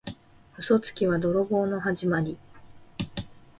[0.57, 2.35] 嘘つきは泥棒のはじまり。